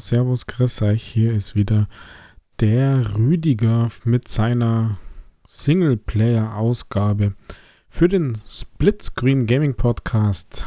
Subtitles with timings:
[0.00, 1.04] Servus, Chris euch.
[1.04, 1.86] Hier ist wieder
[2.58, 4.98] der Rüdiger mit seiner
[5.46, 7.34] Singleplayer-Ausgabe
[7.90, 10.66] für den Splitscreen Gaming Podcast.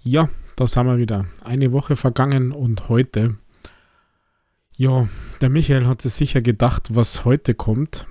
[0.00, 1.26] Ja, das haben wir wieder.
[1.42, 3.36] Eine Woche vergangen und heute.
[4.76, 5.08] Ja,
[5.40, 8.06] der Michael hat sich sicher gedacht, was heute kommt.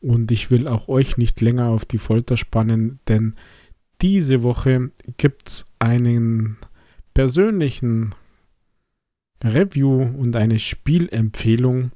[0.00, 3.36] Und ich will auch euch nicht länger auf die Folter spannen, denn
[4.02, 6.56] diese Woche gibt es einen
[7.14, 8.14] persönlichen
[9.42, 11.92] Review und eine Spielempfehlung.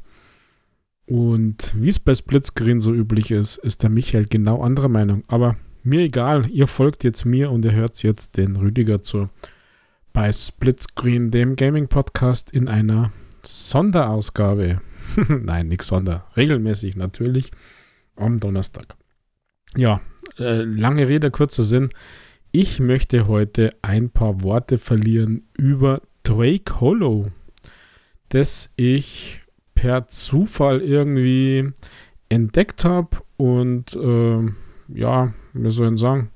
[1.07, 5.25] Und wie es bei Splitscreen so üblich ist, ist der Michael genau anderer Meinung.
[5.29, 9.29] Aber mir egal, ihr folgt jetzt mir und ihr hört jetzt den Rüdiger zu
[10.15, 13.13] bei Splitscreen, dem Gaming-Podcast in einer
[13.43, 14.81] Sonderausgabe.
[15.29, 17.51] Nein, nicht Sonder, regelmäßig natürlich
[18.17, 18.97] am Donnerstag.
[19.77, 20.01] Ja,
[20.39, 21.91] äh, lange Rede, kurzer Sinn.
[22.53, 27.31] Ich möchte heute ein paar Worte verlieren über Drake Hollow,
[28.31, 29.41] das ich
[29.75, 31.71] per Zufall irgendwie
[32.29, 34.43] entdeckt habe und äh,
[34.89, 36.31] ja, wie soll ich sagen,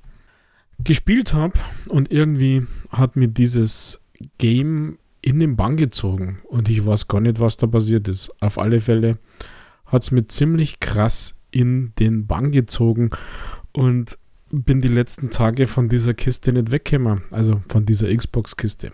[0.78, 4.00] gespielt habe und irgendwie hat mir dieses
[4.39, 8.31] Game in den Bann gezogen und ich weiß gar nicht, was da passiert ist.
[8.41, 9.19] Auf alle Fälle
[9.86, 13.11] hat es mir ziemlich krass in den Bann gezogen
[13.72, 14.19] und
[14.50, 18.92] bin die letzten Tage von dieser Kiste nicht weggekommen, also von dieser Xbox-Kiste.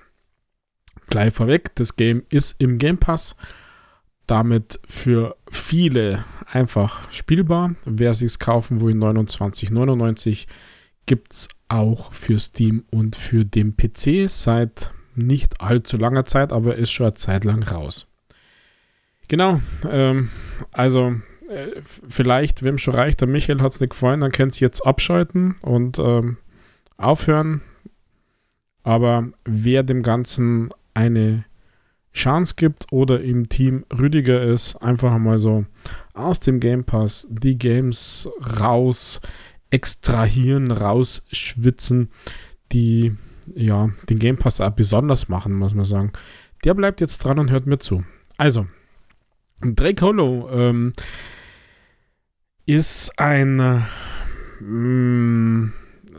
[1.08, 3.36] Gleich vorweg, das Game ist im Game Pass,
[4.26, 7.74] damit für viele einfach spielbar.
[7.84, 10.46] Wer sich es kaufen will, 29,99
[11.06, 16.76] gibt es auch für Steam und für den PC seit nicht allzu langer Zeit, aber
[16.76, 18.06] ist schon eine Zeit lang raus.
[19.28, 20.30] Genau, ähm,
[20.72, 21.14] also
[21.48, 24.86] äh, vielleicht, wem schon reicht, der Michael hat es nicht gefallen, dann könnt ihr jetzt
[24.86, 26.38] abschalten und ähm,
[26.96, 27.62] aufhören.
[28.82, 31.44] Aber wer dem Ganzen eine
[32.14, 35.66] Chance gibt oder im Team Rüdiger ist, einfach mal so
[36.14, 39.20] aus dem Game Pass die Games raus
[39.70, 42.08] extrahieren, rausschwitzen,
[42.72, 43.16] die
[43.54, 46.12] ja den Game Pass auch besonders machen, muss man sagen.
[46.64, 48.04] Der bleibt jetzt dran und hört mir zu.
[48.38, 48.66] Also,
[49.60, 50.92] Drake Hollow ähm,
[52.66, 53.82] ist ein
[54.60, 55.72] mm,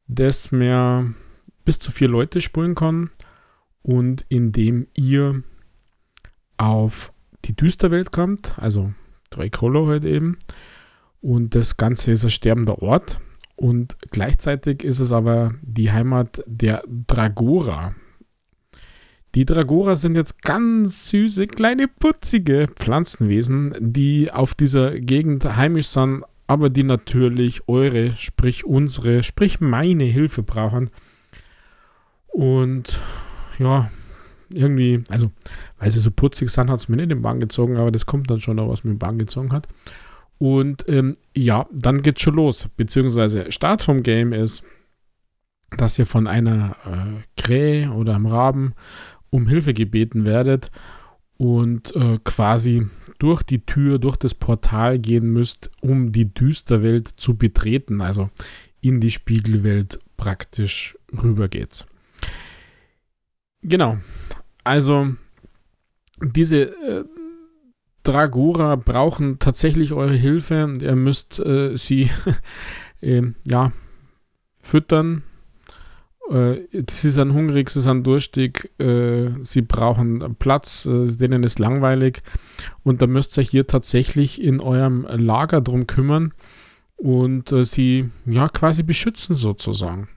[0.07, 1.13] das mehr
[1.63, 3.09] bis zu vier Leute spielen kann
[3.81, 5.43] und in dem ihr
[6.57, 7.13] auf
[7.45, 8.93] die Düsterwelt kommt, also
[9.29, 10.37] Drake Hollow halt eben.
[11.21, 13.19] Und das Ganze ist ein sterbender Ort.
[13.55, 17.95] Und gleichzeitig ist es aber die Heimat der Dragora.
[19.35, 26.23] Die Dragora sind jetzt ganz süße, kleine, putzige Pflanzenwesen, die auf dieser Gegend heimisch sind,
[26.51, 30.89] aber die natürlich eure, sprich unsere, sprich meine Hilfe brauchen.
[32.27, 32.99] Und
[33.57, 33.89] ja,
[34.53, 35.31] irgendwie, also,
[35.79, 38.29] weil sie so putzig sind, hat es mir nicht den Bann gezogen, aber das kommt
[38.29, 39.65] dann schon noch, was mir den Bann gezogen hat.
[40.39, 42.67] Und ähm, ja, dann geht's schon los.
[42.75, 44.65] Beziehungsweise Start vom Game ist,
[45.77, 48.73] dass ihr von einer äh, Krähe oder einem Raben
[49.29, 50.69] um Hilfe gebeten werdet
[51.37, 52.87] und äh, quasi
[53.21, 58.31] durch die Tür, durch das Portal gehen müsst, um die Düsterwelt zu betreten, also
[58.81, 61.85] in die Spiegelwelt praktisch rüber geht's.
[63.61, 63.99] Genau.
[64.63, 65.13] Also
[66.19, 67.05] diese äh,
[68.01, 70.75] Dragora brauchen tatsächlich eure Hilfe.
[70.81, 72.09] Ihr müsst äh, sie
[73.01, 73.71] äh, ja
[74.57, 75.21] füttern,
[76.31, 82.21] äh, sie sind hungrig, sie sind durstig, äh, sie brauchen Platz, äh, denen ist langweilig
[82.83, 86.33] und da müsst ihr hier tatsächlich in eurem Lager drum kümmern
[86.97, 90.07] und äh, sie ja quasi beschützen sozusagen.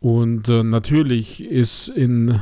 [0.00, 2.40] Und äh, natürlich ist in,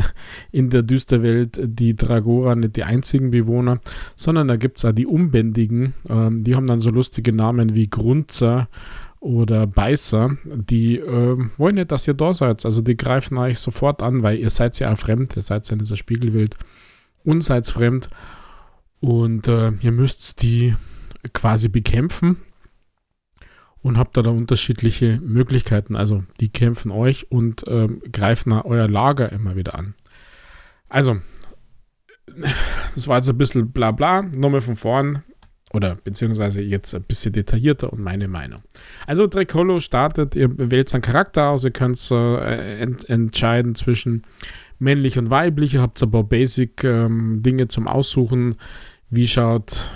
[0.52, 3.80] in der Düsterwelt die Dragora nicht die einzigen Bewohner,
[4.16, 5.92] sondern da gibt es auch die Unbändigen.
[6.08, 8.68] Ähm, die haben dann so lustige Namen wie Grunzer
[9.24, 12.62] oder Beißer, die äh, wollen nicht, dass ihr da seid.
[12.66, 15.72] Also die greifen euch sofort an, weil ihr seid ja auch fremd, ihr seid ja
[15.72, 16.58] in dieser Spiegelwelt
[17.24, 18.10] und seid fremd.
[19.00, 20.76] Und äh, ihr müsst die
[21.32, 22.36] quasi bekämpfen
[23.80, 25.96] und habt da, da unterschiedliche Möglichkeiten.
[25.96, 29.94] Also die kämpfen euch und äh, greifen euer Lager immer wieder an.
[30.90, 31.16] Also,
[32.94, 34.20] das war jetzt ein bisschen bla bla.
[34.20, 35.22] Nochmal von vorn.
[35.74, 38.62] Oder beziehungsweise jetzt ein bisschen detaillierter und meine Meinung.
[39.08, 44.22] Also Hollow startet, ihr wählt seinen Charakter aus, ihr könnt äh, ent entscheiden zwischen
[44.78, 48.54] männlich und weiblich, ihr habt ein paar Basic-Dinge ähm, zum Aussuchen.
[49.10, 49.90] Wie schaut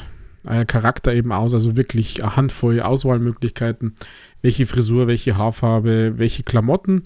[0.44, 1.54] euer Charakter eben aus?
[1.54, 3.94] Also wirklich eine Handvoll Auswahlmöglichkeiten.
[4.42, 7.02] Welche Frisur, welche Haarfarbe, welche Klamotten.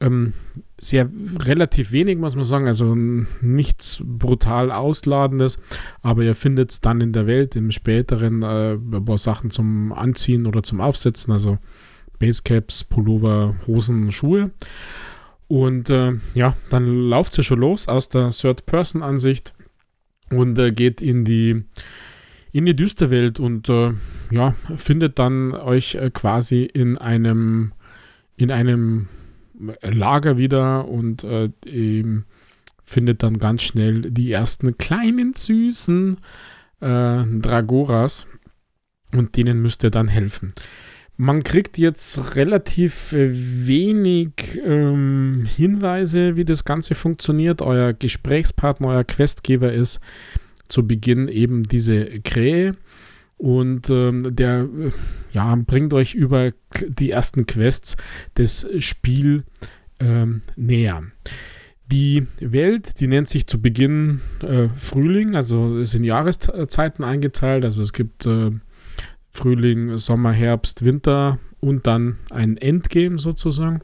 [0.00, 0.32] Ähm,
[0.80, 1.08] sehr
[1.40, 5.58] relativ wenig, muss man sagen, also nichts brutal Ausladendes,
[6.00, 10.46] aber ihr findet dann in der Welt im späteren äh, ein paar Sachen zum Anziehen
[10.46, 11.58] oder zum Aufsetzen, also
[12.18, 14.52] Basecaps, Pullover, Hosen, Schuhe.
[15.48, 19.52] Und äh, ja, dann lauft sie schon los aus der Third-Person-Ansicht
[20.30, 21.64] und äh, geht in die
[22.52, 23.92] in die Düsterwelt und äh,
[24.30, 27.72] ja, findet dann euch äh, quasi in einem
[28.36, 29.08] in einem
[29.82, 31.50] Lager wieder und äh,
[32.82, 36.16] findet dann ganz schnell die ersten kleinen süßen
[36.80, 38.26] äh, Dragoras
[39.14, 40.54] und denen müsst ihr dann helfen.
[41.16, 47.60] Man kriegt jetzt relativ wenig ähm, Hinweise, wie das Ganze funktioniert.
[47.60, 50.00] Euer Gesprächspartner, euer Questgeber ist
[50.70, 52.76] zu Beginn eben diese Krähe
[53.36, 54.90] und ähm, der äh,
[55.32, 56.52] ja, bringt euch über
[56.86, 57.96] die ersten Quests
[58.34, 59.44] das Spiel
[59.98, 61.02] ähm, näher.
[61.90, 67.82] Die Welt, die nennt sich zu Beginn äh, Frühling, also es sind Jahreszeiten eingeteilt, also
[67.82, 68.50] es gibt äh,
[69.30, 73.80] Frühling, Sommer, Herbst, Winter und dann ein Endgame sozusagen.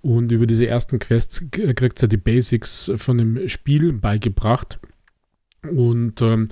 [0.00, 4.78] Und über diese ersten Quests kriegt ihr die Basics von dem Spiel beigebracht.
[5.68, 6.48] Und ähm,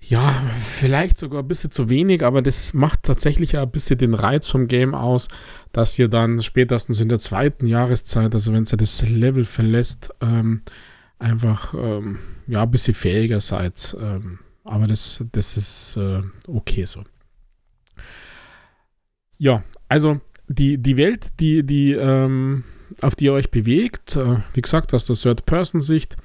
[0.00, 4.48] ja, vielleicht sogar ein bisschen zu wenig, aber das macht tatsächlich ein bisschen den Reiz
[4.48, 5.26] vom Game aus,
[5.72, 10.62] dass ihr dann spätestens in der zweiten Jahreszeit, also wenn ihr das Level verlässt, ähm,
[11.18, 13.96] einfach ähm, ja, ein bisschen fähiger seid.
[14.00, 17.02] Ähm, aber das, das ist äh, okay so.
[19.38, 22.64] Ja, also die, die Welt, die, die, ähm,
[23.00, 26.16] auf die ihr euch bewegt, äh, wie gesagt, aus der Third-Person-Sicht,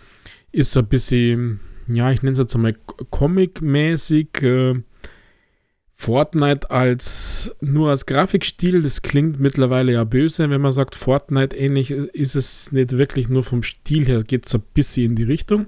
[0.52, 2.76] ist ein bisschen ja, ich nenne es jetzt einmal
[3.10, 4.42] Comic-mäßig.
[4.42, 4.82] Äh,
[5.94, 11.92] Fortnite als nur als Grafikstil, das klingt mittlerweile ja böse, wenn man sagt Fortnite ähnlich,
[11.92, 15.68] ist es nicht wirklich nur vom Stil her, geht es ein bisschen in die Richtung.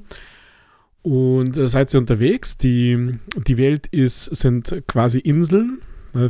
[1.04, 5.82] Und äh, seid ihr unterwegs, die, die Welt ist, sind quasi Inseln,
[6.14, 6.30] äh,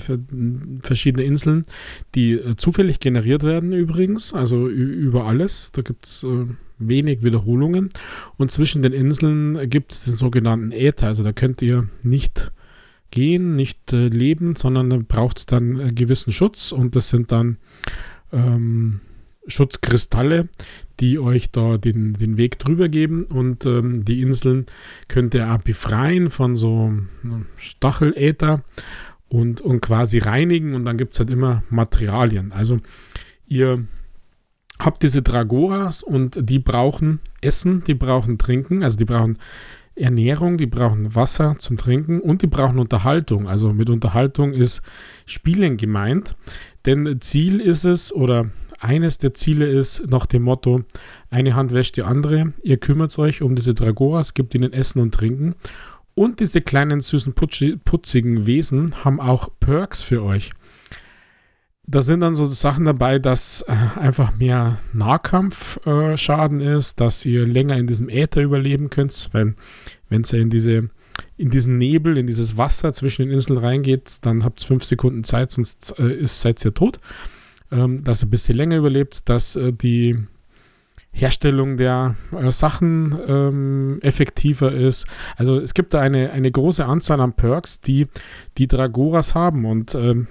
[0.79, 1.65] verschiedene Inseln,
[2.15, 5.71] die äh, zufällig generiert werden übrigens, also über alles.
[5.71, 6.45] Da gibt es äh,
[6.77, 7.89] wenig Wiederholungen.
[8.37, 11.07] Und zwischen den Inseln gibt es den sogenannten Äther.
[11.07, 12.51] Also da könnt ihr nicht
[13.11, 16.71] gehen, nicht leben, sondern da braucht es dann äh, gewissen Schutz.
[16.71, 17.57] Und das sind dann
[18.31, 19.01] ähm,
[19.47, 20.49] Schutzkristalle,
[20.99, 23.25] die euch da den, den Weg drüber geben.
[23.25, 24.65] Und ähm, die Inseln
[25.07, 26.93] könnt ihr auch befreien von so
[27.23, 27.27] äh,
[27.57, 28.63] Stacheläther
[29.33, 30.75] und, und quasi reinigen.
[30.75, 32.51] Und dann gibt es halt immer Materialien.
[32.51, 32.77] Also
[33.47, 33.85] ihr
[34.79, 39.39] habt diese Dragoras und die brauchen Essen, die brauchen Trinken, also die brauchen
[39.95, 43.47] Ernährung, die brauchen Wasser zum Trinken und die brauchen Unterhaltung.
[43.47, 44.81] Also mit Unterhaltung ist
[45.25, 46.35] Spielen gemeint,
[46.85, 50.83] denn Ziel ist es oder eines der Ziele ist nach dem Motto,
[51.29, 55.13] eine Hand wäscht die andere, ihr kümmert euch um diese Dragoras, gibt ihnen Essen und
[55.13, 55.55] Trinken
[56.15, 60.51] und diese kleinen süßen putzigen Wesen haben auch Perks für euch
[61.85, 67.45] da sind dann so Sachen dabei, dass äh, einfach mehr Nahkampfschaden äh, ist, dass ihr
[67.45, 69.55] länger in diesem Äther überleben könnt, weil
[70.09, 70.89] wenn ja in diese
[71.37, 75.23] in diesen Nebel, in dieses Wasser zwischen den Inseln reingeht, dann habt ihr fünf Sekunden
[75.23, 76.99] Zeit, sonst äh, ist, seid ihr tot.
[77.71, 80.25] Ähm, dass ihr ein bisschen länger überlebt, dass äh, die
[81.13, 85.05] Herstellung der äh, Sachen ähm, effektiver ist.
[85.37, 88.07] Also es gibt da eine, eine große Anzahl an Perks, die
[88.57, 90.27] die Dragoras haben und ähm,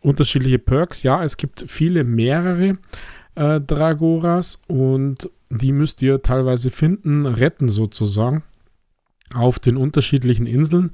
[0.00, 1.02] unterschiedliche Perks.
[1.04, 2.76] Ja, es gibt viele, mehrere
[3.36, 8.42] äh, Dragoras und die müsst ihr teilweise finden, retten sozusagen
[9.34, 10.92] auf den unterschiedlichen Inseln.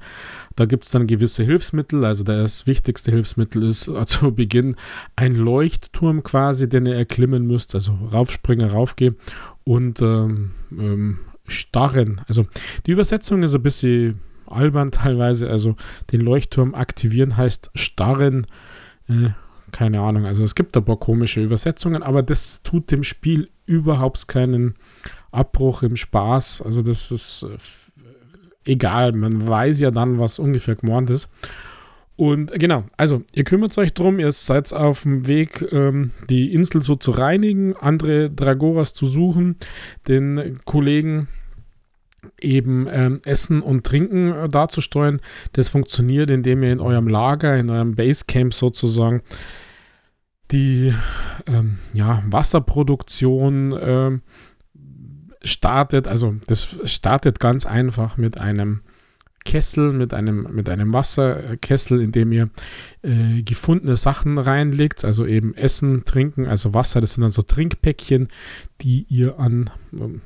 [0.55, 2.03] Da gibt es dann gewisse Hilfsmittel.
[2.05, 4.75] Also das wichtigste Hilfsmittel ist zu Beginn
[5.15, 7.75] ein Leuchtturm quasi, den ihr erklimmen müsst.
[7.75, 9.17] Also raufspringen, raufgehen
[9.63, 12.21] und ähm, ähm, starren.
[12.27, 12.45] Also
[12.85, 15.49] die Übersetzung ist ein bisschen albern teilweise.
[15.49, 15.75] Also
[16.11, 18.47] den Leuchtturm aktivieren heißt starren.
[19.07, 19.29] Äh,
[19.71, 20.25] keine Ahnung.
[20.25, 24.75] Also es gibt ein paar komische Übersetzungen, aber das tut dem Spiel überhaupt keinen
[25.31, 26.61] Abbruch im Spaß.
[26.61, 27.57] Also das ist äh,
[28.65, 29.13] egal.
[29.13, 31.29] Man weiß ja dann, was ungefähr gemeint ist.
[32.15, 36.83] Und genau, also ihr kümmert euch drum, ihr seid auf dem Weg, ähm, die Insel
[36.83, 39.57] so zu reinigen, andere Dragoras zu suchen,
[40.07, 41.27] den Kollegen
[42.39, 45.21] eben ähm, Essen und Trinken äh, darzusteuern.
[45.53, 49.21] Das funktioniert, indem ihr in eurem Lager, in eurem Basecamp sozusagen
[50.51, 50.93] die
[51.47, 54.21] ähm, ja, Wasserproduktion ähm,
[55.43, 56.07] startet.
[56.07, 58.81] Also das startet ganz einfach mit einem
[59.45, 62.49] Kessel, mit einem, mit einem Wasserkessel, in dem ihr
[63.01, 68.29] äh, gefundene Sachen reinlegt, also eben Essen, Trinken, also Wasser, das sind dann so Trinkpäckchen,
[68.81, 69.69] die ihr an,
[69.99, 70.21] ähm,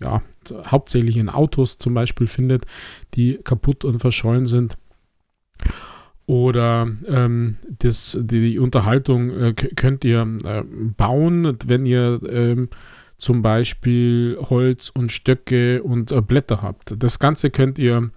[0.00, 2.64] ja, hauptsächlich in Autos zum Beispiel findet,
[3.14, 4.76] die kaputt und verschollen sind.
[6.26, 10.62] Oder ähm, das, die, Unterhaltung äh, könnt ihr äh,
[10.96, 12.68] bauen, wenn ihr ähm,
[13.22, 16.94] zum Beispiel Holz und Stöcke und äh, Blätter habt.
[16.98, 18.10] Das Ganze könnt ihr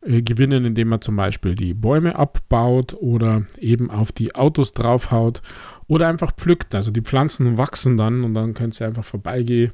[0.00, 5.42] äh, gewinnen, indem man zum Beispiel die Bäume abbaut oder eben auf die Autos draufhaut
[5.86, 6.74] oder einfach pflückt.
[6.74, 9.72] Also die Pflanzen wachsen dann und dann könnt ihr einfach vorbeigehen,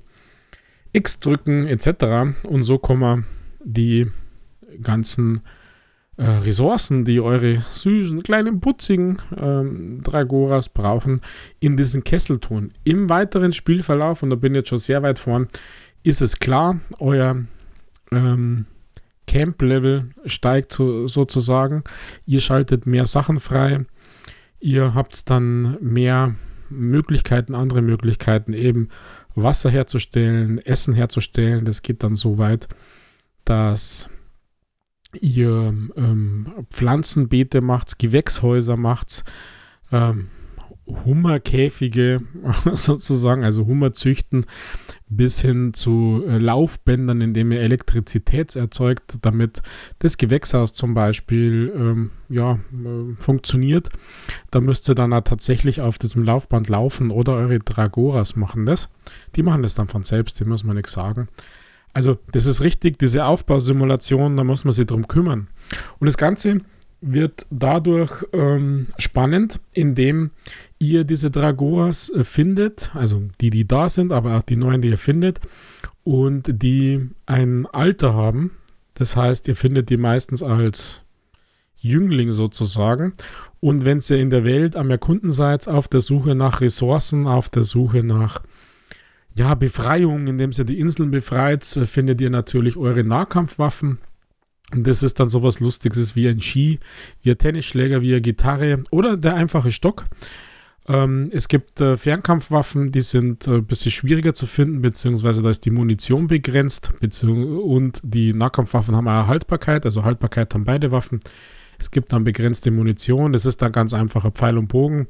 [0.92, 2.36] X drücken etc.
[2.42, 3.26] Und so kommen
[3.62, 4.08] die
[4.82, 5.42] ganzen
[6.16, 11.20] äh, Ressourcen, die eure süßen, kleinen, putzigen ähm, Dragoras brauchen,
[11.60, 12.72] in diesen Kessel tun.
[12.84, 15.48] Im weiteren Spielverlauf, und da bin ich jetzt schon sehr weit vorn,
[16.02, 17.44] ist es klar, euer
[18.12, 18.66] ähm,
[19.26, 21.82] Camp-Level steigt so, sozusagen.
[22.26, 23.86] Ihr schaltet mehr Sachen frei.
[24.60, 26.34] Ihr habt dann mehr
[26.70, 28.88] Möglichkeiten, andere Möglichkeiten, eben
[29.34, 31.64] Wasser herzustellen, Essen herzustellen.
[31.64, 32.68] Das geht dann so weit,
[33.44, 34.08] dass
[35.20, 39.24] ihr ähm, Pflanzenbeete macht, Gewächshäuser macht,
[39.92, 40.28] ähm,
[40.86, 42.20] Hummerkäfige
[42.72, 44.44] sozusagen, also Hummer züchten,
[45.08, 49.62] bis hin zu äh, Laufbändern, indem ihr Elektrizität erzeugt, damit
[50.00, 53.88] das Gewächshaus zum Beispiel ähm, ja, äh, funktioniert.
[54.50, 58.88] Da müsst ihr dann auch tatsächlich auf diesem Laufband laufen oder eure Dragoras machen das.
[59.36, 61.28] Die machen das dann von selbst, dem muss man nichts sagen.
[61.94, 65.48] Also, das ist richtig, diese Aufbausimulation, da muss man sich drum kümmern.
[65.98, 66.60] Und das Ganze
[67.00, 70.30] wird dadurch ähm, spannend, indem
[70.78, 74.88] ihr diese Dragoras äh, findet, also die, die da sind, aber auch die neuen, die
[74.88, 75.40] ihr findet,
[76.02, 78.52] und die ein Alter haben.
[78.94, 81.02] Das heißt, ihr findet die meistens als
[81.76, 83.12] Jüngling sozusagen.
[83.60, 87.50] Und wenn ihr in der Welt am Erkunden seid, auf der Suche nach Ressourcen, auf
[87.50, 88.42] der Suche nach
[89.36, 93.98] ja, Befreiung, indem ihr die Inseln befreit, findet ihr natürlich eure Nahkampfwaffen.
[94.72, 96.78] Und das ist dann sowas Lustiges wie ein Ski,
[97.22, 100.06] wie ein Tennisschläger, wie eine Gitarre oder der einfache Stock.
[100.86, 105.50] Ähm, es gibt äh, Fernkampfwaffen, die sind äh, ein bisschen schwieriger zu finden, beziehungsweise da
[105.50, 111.20] ist die Munition begrenzt und die Nahkampfwaffen haben eine Haltbarkeit, also Haltbarkeit haben beide Waffen.
[111.84, 115.06] Es gibt dann begrenzte Munition, das ist dann ganz einfacher Pfeil und Bogen.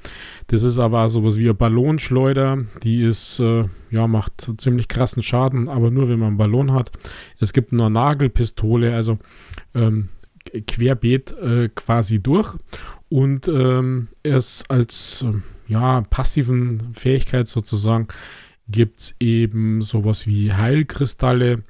[0.49, 5.69] Das ist aber sowas wie eine Ballonschleuder, die ist, äh, ja, macht ziemlich krassen Schaden,
[5.69, 6.91] aber nur wenn man einen Ballon hat.
[7.39, 9.19] Es gibt eine Nagelpistole, also
[9.73, 10.09] ähm,
[10.67, 12.53] querbeet äh, quasi durch
[13.09, 18.09] und ähm, es als äh, ja, passiven Fähigkeit sozusagen
[18.69, 21.63] gibt es eben sowas wie Heilkristalle,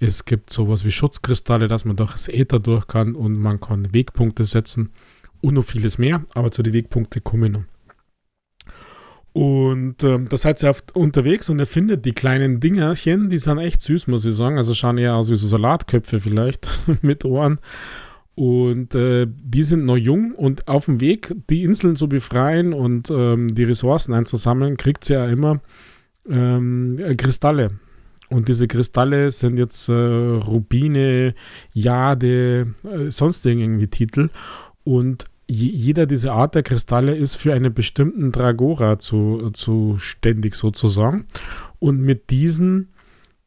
[0.00, 3.92] es gibt sowas wie Schutzkristalle, dass man durch das Äther durch kann und man kann
[3.92, 4.92] Wegpunkte setzen
[5.40, 7.64] und noch vieles mehr, aber zu den Wegpunkten kommen noch.
[9.32, 13.58] Und ähm, da seid ihr oft unterwegs und ihr findet die kleinen Dingerchen, die sind
[13.58, 14.56] echt süß, muss ich sagen.
[14.56, 16.68] Also schauen eher aus wie so Salatköpfe vielleicht
[17.02, 17.58] mit Ohren.
[18.34, 23.10] Und äh, die sind noch jung und auf dem Weg, die Inseln zu befreien und
[23.10, 25.60] ähm, die Ressourcen einzusammeln, kriegt ihr ja immer
[26.28, 27.78] ähm, Kristalle.
[28.30, 31.34] Und diese Kristalle sind jetzt äh, Rubine,
[31.72, 34.28] Jade, äh, sonst irgendwie Titel.
[34.84, 41.26] Und jeder dieser Art der Kristalle ist für einen bestimmten Dragora zu, zuständig sozusagen.
[41.78, 42.88] Und mit diesen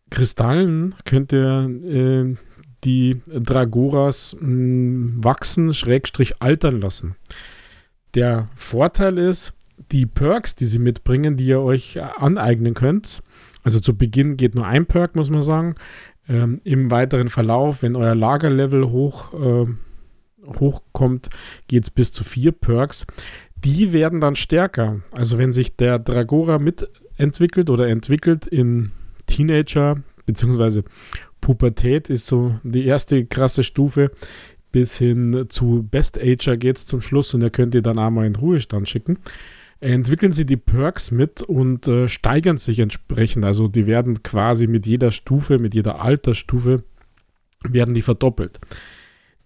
[0.09, 2.35] Kristallen könnt ihr äh,
[2.83, 7.15] die Dragoras mh, hm, wachsen, schrägstrich altern lassen.
[8.15, 9.53] Der Vorteil ist,
[9.91, 13.23] die Perks, die sie mitbringen, die ihr euch aneignen könnt,
[13.63, 15.75] also zu Beginn geht nur ein Perk, muss man sagen.
[16.27, 19.65] Ähm, Im weiteren Verlauf, wenn euer Lagerlevel hoch, äh,
[20.59, 21.29] hochkommt,
[21.67, 23.05] geht es bis zu vier Perks.
[23.55, 25.01] Die werden dann stärker.
[25.11, 28.91] Also wenn sich der Dragora mitentwickelt oder entwickelt in
[29.27, 30.83] Teenager, beziehungsweise
[31.41, 34.11] Pubertät ist so die erste krasse Stufe,
[34.71, 38.25] bis hin zu Best Ager geht es zum Schluss und ihr könnt ihr dann einmal
[38.25, 39.17] in Ruhestand schicken
[39.81, 43.43] entwickeln sie die Perks mit und äh, steigern sich entsprechend.
[43.43, 46.83] Also die werden quasi mit jeder Stufe, mit jeder Altersstufe,
[47.63, 48.59] werden die verdoppelt.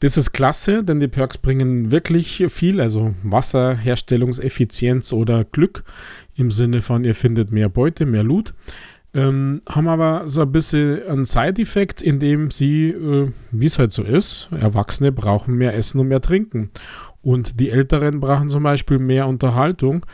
[0.01, 5.83] Das ist klasse, denn die Perks bringen wirklich viel, also Wasserherstellungseffizienz oder Glück
[6.35, 8.53] im Sinne von, ihr findet mehr Beute, mehr Loot.
[9.13, 13.93] Ähm, haben aber so ein bisschen einen Side-Effekt, in dem sie, äh, wie es halt
[13.93, 16.71] so ist, Erwachsene brauchen mehr Essen und mehr Trinken.
[17.25, 20.05] Und die Älteren brauchen zum Beispiel mehr Unterhaltung.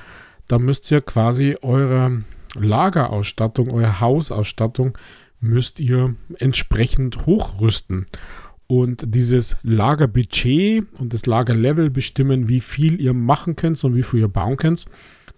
[0.47, 2.23] Da müsst ihr quasi eure
[2.55, 4.97] Lagerausstattung, eure Hausausstattung,
[5.41, 8.05] müsst ihr entsprechend hochrüsten.
[8.71, 14.21] und dieses Lagerbudget und das Lagerlevel bestimmen, wie viel ihr machen könnt und wie viel
[14.21, 14.85] ihr bauen könnt.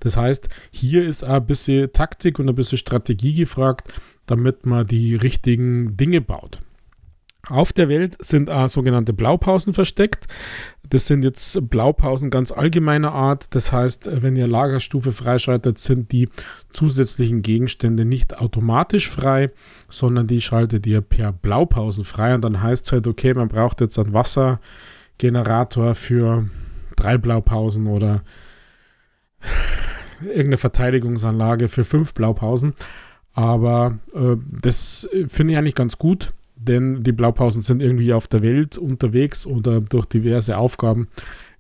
[0.02, 3.92] Das heißt, hier ist ein bisschen Taktik und ein bisschen Strategie gefragt,
[4.28, 6.60] damit man die richtigen Dinge baut.
[7.50, 10.28] Auf der Welt sind auch sogenannte Blaupausen versteckt.
[10.88, 13.48] Das sind jetzt Blaupausen ganz allgemeiner Art.
[13.54, 16.30] Das heißt, wenn ihr Lagerstufe freischaltet, sind die
[16.70, 19.52] zusätzlichen Gegenstände nicht automatisch frei,
[19.90, 22.34] sondern die schaltet ihr per Blaupausen frei.
[22.34, 26.48] Und dann heißt es halt, okay, man braucht jetzt einen Wassergenerator für
[26.96, 28.24] drei Blaupausen oder
[30.22, 32.74] irgendeine Verteidigungsanlage für fünf Blaupausen.
[33.34, 36.34] Aber äh, das finde ich eigentlich ganz gut
[36.64, 41.08] denn die Blaupausen sind irgendwie auf der Welt unterwegs oder durch diverse Aufgaben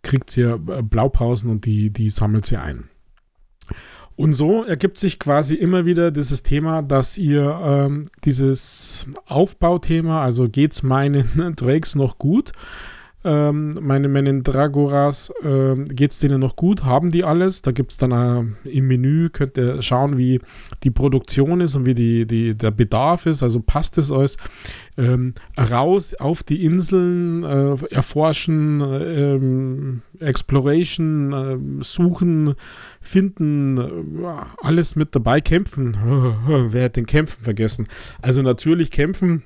[0.01, 2.89] kriegt sie äh, Blaupausen und die, die sammelt sie ein.
[4.15, 10.49] Und so ergibt sich quasi immer wieder dieses Thema, dass ihr ähm, dieses Aufbauthema, also
[10.49, 12.51] geht's meinen Drakes noch gut,
[13.25, 16.83] ähm, meine Menendragoras, äh, geht es denen noch gut?
[16.83, 17.61] Haben die alles?
[17.61, 18.11] Da gibt es dann
[18.63, 20.41] äh, im Menü, könnt ihr schauen, wie
[20.83, 23.41] die Produktion ist und wie die, die, der Bedarf ist.
[23.41, 24.37] Also passt es alles.
[24.97, 32.53] Ähm, raus auf die Inseln, äh, erforschen, ähm, Exploration, äh, suchen,
[33.01, 34.27] finden, äh,
[34.61, 35.97] alles mit dabei, kämpfen.
[36.69, 37.87] Wer hat den Kämpfen vergessen?
[38.21, 39.43] Also natürlich kämpfen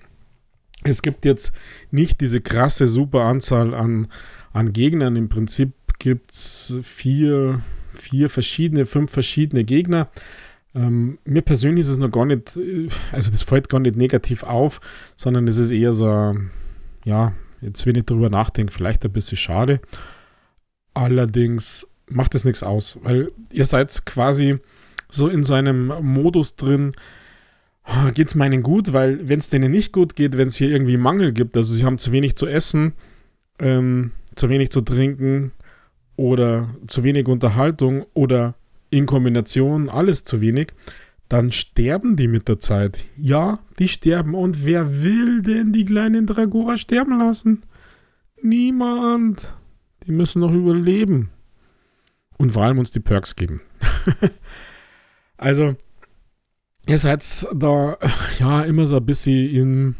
[0.87, 1.51] es gibt jetzt
[1.91, 4.07] nicht diese krasse super Anzahl an,
[4.53, 5.15] an Gegnern.
[5.15, 10.09] Im Prinzip gibt es vier, vier verschiedene, fünf verschiedene Gegner.
[10.75, 12.59] Ähm, mir persönlich ist es noch gar nicht,
[13.11, 14.79] also das fällt gar nicht negativ auf,
[15.15, 16.35] sondern es ist eher so,
[17.03, 19.79] ja, jetzt wenn ich drüber nachdenke, vielleicht ein bisschen schade.
[20.93, 24.59] Allerdings macht es nichts aus, weil ihr seid quasi
[25.09, 26.91] so in so einem Modus drin,
[28.13, 30.97] geht es meinen gut, weil wenn es denen nicht gut geht, wenn es hier irgendwie
[30.97, 32.93] Mangel gibt, also sie haben zu wenig zu essen,
[33.59, 35.51] ähm, zu wenig zu trinken
[36.15, 38.55] oder zu wenig Unterhaltung oder
[38.89, 40.73] in Kombination alles zu wenig,
[41.29, 43.05] dann sterben die mit der Zeit.
[43.17, 44.33] Ja, die sterben.
[44.33, 47.63] Und wer will denn die kleinen Dragora sterben lassen?
[48.41, 49.55] Niemand.
[50.05, 51.29] Die müssen noch überleben.
[52.37, 53.61] Und vor allem uns die Perks geben.
[55.37, 55.75] also,
[56.87, 57.97] ihr seid da
[58.39, 59.95] ja immer so ein bisschen in,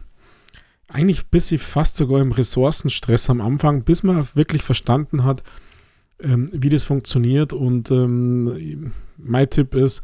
[0.87, 5.43] eigentlich ein bisschen fast sogar im Ressourcenstress am Anfang, bis man wirklich verstanden hat,
[6.21, 7.53] ähm, wie das funktioniert.
[7.53, 10.01] Und ähm, mein Tipp ist,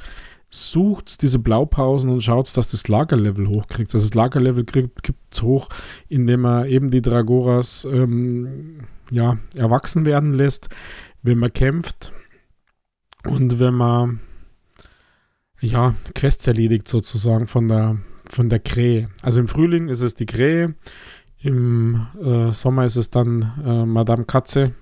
[0.50, 3.94] sucht diese Blaupausen und schaut, dass das Lagerlevel hochkriegt.
[3.96, 5.70] Also das Lagerlevel gibt es hoch,
[6.10, 10.70] indem man eben die Dragoras ähm, ja, erwachsen werden lässt,
[11.24, 12.14] wenn man kämpft
[13.26, 14.20] und wenn man
[15.64, 17.98] ja, Quests erledigt sozusagen von der,
[18.30, 19.10] von der Krähe.
[19.22, 20.76] Also im Frühling ist es die Krähe,
[21.42, 24.74] im äh, Sommer ist es dann äh, Madame Katze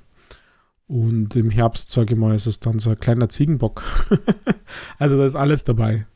[0.87, 3.83] und im Herbst, sage ich mal, ist es dann so ein kleiner Ziegenbock.
[4.97, 6.07] also da ist alles dabei.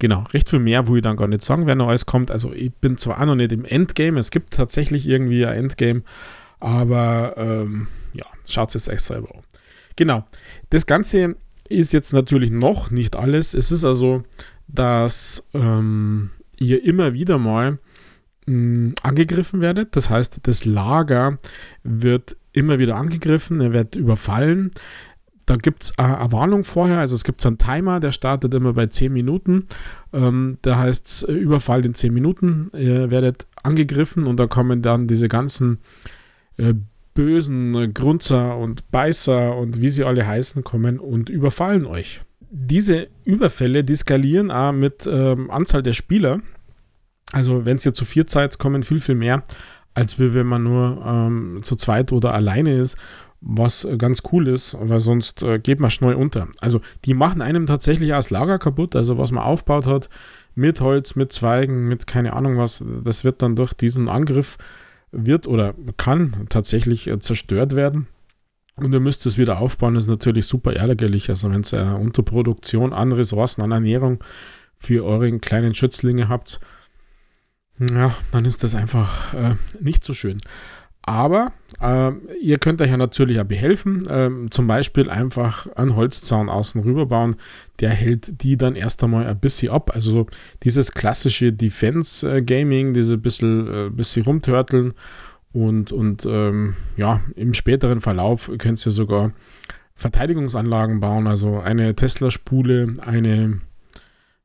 [0.00, 2.30] Genau, recht viel mehr, wo ich dann gar nicht sagen, wer noch alles kommt.
[2.30, 6.02] Also ich bin zwar auch noch nicht im Endgame, es gibt tatsächlich irgendwie ein Endgame,
[6.60, 9.42] aber ähm, ja, schaut es euch selber an.
[9.96, 10.24] Genau,
[10.70, 11.36] das Ganze
[11.70, 13.54] ist jetzt natürlich noch nicht alles.
[13.54, 14.22] Es ist also,
[14.66, 17.78] dass ähm, ihr immer wieder mal mh,
[18.46, 19.96] hm, angegriffen werdet.
[19.96, 21.38] Das heißt, das Lager
[21.82, 24.70] wird immer wieder angegriffen, er wird überfallen.
[25.46, 28.86] Da gibt es eine Warnung vorher, also es gibt einen Timer, der startet immer bei
[28.86, 29.64] 10 Minuten.
[30.12, 35.06] Ähm, da heißt es Überfall in 10 Minuten, ihr werdet angegriffen und da kommen dann
[35.06, 35.78] diese ganzen
[36.58, 36.74] äh,
[37.18, 42.20] bösen Grunzer und Beißer und wie sie alle heißen kommen und überfallen euch.
[42.48, 46.38] Diese Überfälle, die skalieren auch mit ähm, Anzahl der Spieler.
[47.32, 49.42] Also wenn es ihr zu vier seid, kommen viel, viel mehr,
[49.94, 52.96] als wenn man nur ähm, zu zweit oder alleine ist,
[53.40, 56.46] was ganz cool ist, weil sonst äh, geht man schnell unter.
[56.60, 60.08] Also die machen einem tatsächlich auch das Lager kaputt, also was man aufgebaut hat,
[60.54, 64.56] mit Holz, mit Zweigen, mit keine Ahnung was, das wird dann durch diesen Angriff
[65.10, 68.06] wird oder kann tatsächlich äh, zerstört werden.
[68.76, 71.28] Und ihr müsst es wieder aufbauen, das ist natürlich super ärgerlich.
[71.30, 74.22] Also wenn ihr eine Unterproduktion an Ressourcen, an Ernährung
[74.76, 76.60] für eure kleinen Schützlinge habt,
[77.80, 80.38] ja, dann ist das einfach äh, nicht so schön.
[81.02, 84.04] Aber äh, ihr könnt euch ja natürlich auch behelfen.
[84.10, 87.36] Ähm, zum Beispiel einfach einen Holzzaun außen rüber bauen.
[87.80, 89.92] Der hält die dann erst einmal ein bisschen ab.
[89.94, 90.26] Also so
[90.64, 94.94] dieses klassische Defense-Gaming, diese bisschen, äh, bisschen rumtörteln.
[95.52, 99.32] Und, und ähm, ja, im späteren Verlauf könnt ihr sogar
[99.94, 101.26] Verteidigungsanlagen bauen.
[101.26, 103.60] Also eine Tesla-Spule, eine,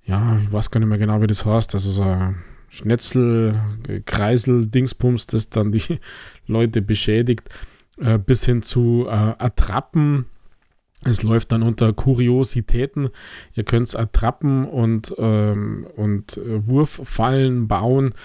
[0.06, 1.74] ja, ich weiß gar nicht mehr genau, wie das heißt.
[1.74, 2.36] Das ist ein
[2.74, 3.54] Schnetzel,
[4.06, 6.00] Kreisel, Dingsbums, das dann die
[6.48, 7.48] Leute beschädigt,
[8.00, 10.26] äh, bis hin zu äh, Attrappen.
[11.06, 13.10] Es läuft dann unter Kuriositäten.
[13.56, 18.16] Ihr könnt Attrappen und, ähm, und äh, Wurffallen bauen.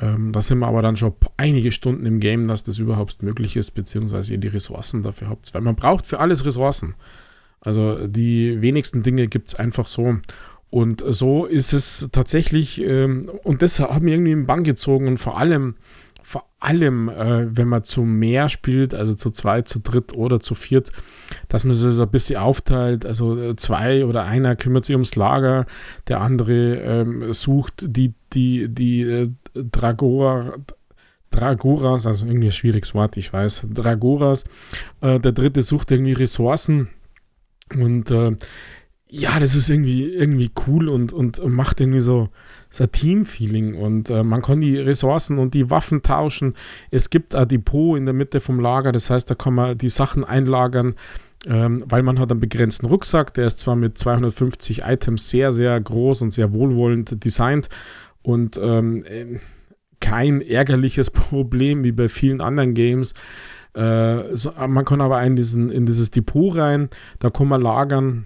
[0.00, 3.56] Ähm, da sind wir aber dann schon einige Stunden im Game, dass das überhaupt möglich
[3.56, 5.54] ist, beziehungsweise ihr die Ressourcen dafür habt.
[5.54, 6.96] Weil man braucht für alles Ressourcen.
[7.60, 10.16] Also die wenigsten Dinge gibt es einfach so.
[10.72, 15.18] Und so ist es tatsächlich, ähm, und das hat mir irgendwie im Bann gezogen und
[15.18, 15.74] vor allem,
[16.22, 20.54] vor allem, äh, wenn man zu mehr spielt, also zu zweit, zu dritt oder zu
[20.54, 20.90] viert,
[21.48, 23.04] dass man sich so ein bisschen aufteilt.
[23.04, 25.66] Also äh, zwei oder einer kümmert sich ums Lager,
[26.08, 30.54] der andere ähm, sucht die, die, die äh, Dragora,
[31.30, 34.44] Dragoras, also irgendwie ein schwieriges Wort, ich weiß, Dragoras.
[35.02, 36.88] Äh, der dritte sucht irgendwie Ressourcen
[37.74, 38.34] und äh,
[39.14, 42.30] ja, das ist irgendwie, irgendwie cool und, und macht irgendwie so,
[42.70, 46.54] so ein Team-Feeling und äh, man kann die Ressourcen und die Waffen tauschen.
[46.90, 49.90] Es gibt ein Depot in der Mitte vom Lager, das heißt, da kann man die
[49.90, 50.94] Sachen einlagern,
[51.46, 55.78] ähm, weil man hat einen begrenzten Rucksack, der ist zwar mit 250 Items sehr, sehr
[55.78, 57.68] groß und sehr wohlwollend designt
[58.22, 59.04] und ähm,
[60.00, 63.12] kein ärgerliches Problem wie bei vielen anderen Games.
[63.74, 68.24] Äh, so, man kann aber in, diesen, in dieses Depot rein, da kann man lagern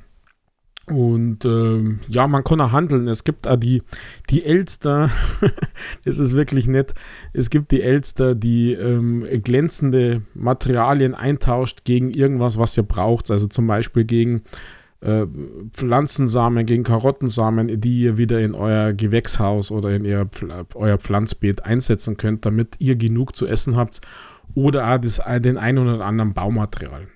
[0.88, 3.08] und ähm, ja, man kann auch handeln.
[3.08, 3.82] Es gibt auch die,
[4.30, 5.10] die Elster,
[6.04, 6.94] das ist wirklich nett.
[7.32, 13.32] Es gibt die Elster, die ähm, glänzende Materialien eintauscht gegen irgendwas, was ihr braucht.
[13.32, 14.42] Also zum Beispiel gegen
[15.00, 15.26] äh,
[15.72, 20.28] Pflanzensamen, gegen Karottensamen, die ihr wieder in euer Gewächshaus oder in ihr,
[20.76, 24.00] euer Pflanzbeet einsetzen könnt, damit ihr genug zu essen habt.
[24.54, 27.08] Oder auch das, den einen oder anderen Baumaterial.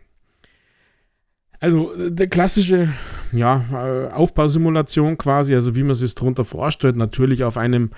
[1.61, 2.89] Also der klassische
[3.33, 7.91] ja, äh, Aufbausimulation quasi, also wie man sich darunter vorstellt, natürlich auf einem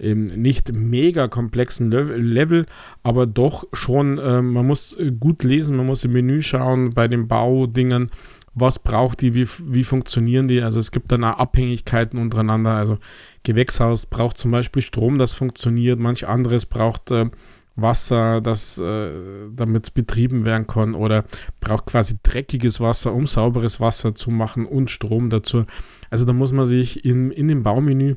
[0.00, 2.66] ähm, nicht mega komplexen Level,
[3.04, 7.28] aber doch schon, äh, man muss gut lesen, man muss im Menü schauen bei den
[7.28, 8.10] Baudingen,
[8.54, 10.60] was braucht die, wie, wie funktionieren die.
[10.62, 12.72] Also es gibt dann auch Abhängigkeiten untereinander.
[12.72, 12.98] Also
[13.42, 17.26] Gewächshaus braucht zum Beispiel Strom, das funktioniert, manch anderes braucht äh,
[17.76, 19.10] Wasser, das äh,
[19.52, 21.24] damit betrieben werden kann oder
[21.60, 25.64] braucht quasi dreckiges Wasser, um sauberes Wasser zu machen und Strom dazu.
[26.10, 28.14] Also da muss man sich in, in dem Baumenü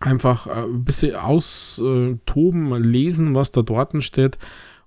[0.00, 4.38] einfach äh, ein bisschen austoben, lesen, was da dort steht,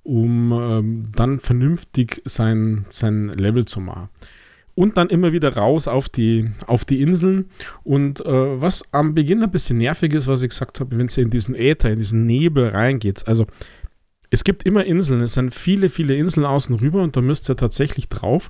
[0.03, 4.09] um ähm, dann vernünftig sein, sein Level zu machen
[4.79, 7.49] und dann immer wieder raus auf die, auf die Inseln.
[7.83, 11.17] Und äh, was am Beginn ein bisschen nervig ist, was ich gesagt habe, wenn es
[11.17, 13.27] in diesen Äther, in diesen Nebel reingeht.
[13.27, 13.45] Also
[14.29, 17.57] es gibt immer Inseln, es sind viele, viele Inseln außen rüber und da müsst ihr
[17.57, 18.47] tatsächlich drauf,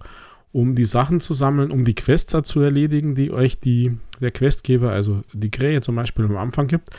[0.51, 4.91] um die Sachen zu sammeln, um die Quests zu erledigen, die euch die, der Questgeber,
[4.91, 6.91] also die Krähe zum Beispiel am Anfang gibt.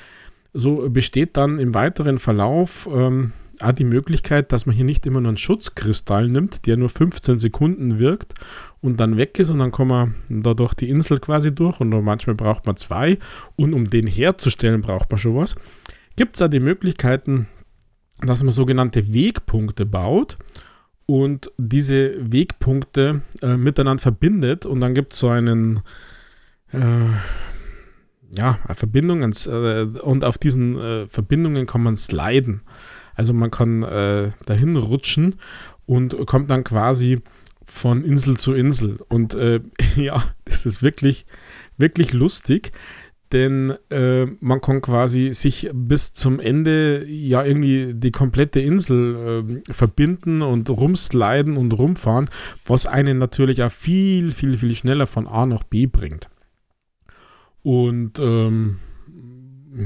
[0.55, 5.21] So besteht dann im weiteren Verlauf ähm, auch die Möglichkeit, dass man hier nicht immer
[5.21, 8.35] nur einen Schutzkristall nimmt, der nur 15 Sekunden wirkt
[8.81, 11.91] und dann weg ist und dann kommt man da durch die Insel quasi durch und
[12.03, 13.19] manchmal braucht man zwei
[13.57, 15.55] und um den herzustellen braucht man schon was.
[16.17, 17.47] Gibt es da die Möglichkeiten,
[18.21, 20.39] dass man sogenannte Wegpunkte baut
[21.07, 25.81] und diese Wegpunkte äh, miteinander verbindet und dann gibt es so einen
[26.73, 27.07] äh,
[28.33, 32.63] ja, eine Verbindung äh, und auf diesen äh, Verbindungen kann man sliden.
[33.15, 35.35] Also man kann äh, dahin rutschen
[35.87, 37.21] und kommt dann quasi
[37.71, 38.99] von Insel zu Insel.
[39.09, 39.61] Und äh,
[39.97, 41.27] ja, das ist wirklich,
[41.77, 42.73] wirklich lustig,
[43.33, 49.73] denn äh, man kann quasi sich bis zum Ende ja irgendwie die komplette Insel äh,
[49.73, 52.29] verbinden und rumsliden und rumfahren,
[52.67, 56.29] was einen natürlich auch viel, viel, viel schneller von A nach B bringt.
[57.63, 58.79] Und ähm,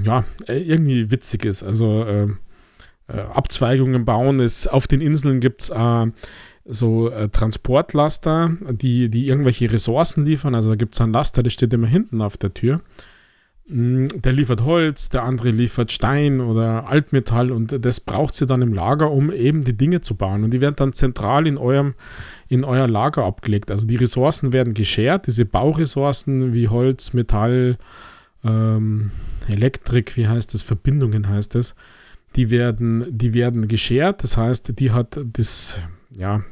[0.04, 1.62] ja, äh, irgendwie witzig ist.
[1.62, 2.28] Also äh,
[3.08, 6.06] äh, Abzweigungen bauen ist, auf den Inseln gibt es äh,
[6.64, 10.54] so äh, Transportlaster, die, die irgendwelche Ressourcen liefern.
[10.54, 12.80] Also da gibt es einen Laster, der steht immer hinten auf der Tür.
[13.66, 18.62] Mm, der liefert Holz, der andere liefert Stein oder Altmetall und das braucht sie dann
[18.62, 20.44] im Lager, um eben die Dinge zu bauen.
[20.44, 21.94] Und die werden dann zentral in eurem
[22.48, 23.70] in euer Lager abgelegt.
[23.70, 27.78] Also die Ressourcen werden geschert, diese Bauressourcen wie Holz, Metall,
[28.44, 29.10] ähm,
[29.48, 31.74] Elektrik, wie heißt das, Verbindungen heißt es,
[32.36, 34.22] die werden, die werden geschert.
[34.22, 35.80] Das heißt, die hat das,
[36.16, 36.42] ja,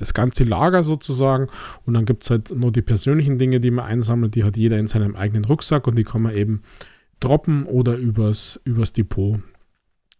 [0.00, 1.48] das ganze Lager sozusagen
[1.84, 4.78] und dann gibt es halt nur die persönlichen Dinge, die man einsammelt, die hat jeder
[4.78, 6.62] in seinem eigenen Rucksack und die kann man eben
[7.20, 9.40] droppen oder übers, übers Depot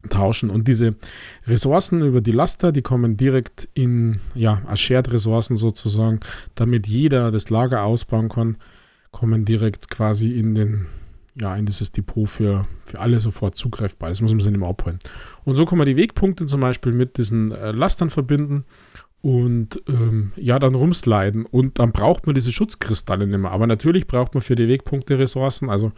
[0.08, 0.50] tauschen.
[0.50, 0.96] Und diese
[1.46, 6.20] Ressourcen über die Laster, die kommen direkt in, ja, als Shared-Ressourcen sozusagen,
[6.54, 8.56] damit jeder das Lager ausbauen kann,
[9.10, 10.86] kommen direkt quasi in den,
[11.34, 14.10] ja, in dieses Depot für, für alle sofort zugreifbar.
[14.10, 14.98] Das muss man sich nicht mehr abholen.
[15.44, 18.64] Und so kann man die Wegpunkte zum Beispiel mit diesen äh, Lastern verbinden
[19.22, 21.46] und ähm, ja, dann rumsliden.
[21.46, 23.50] Und dann braucht man diese Schutzkristalle nicht mehr.
[23.50, 25.92] Aber natürlich braucht man für die Wegpunkte Ressourcen, also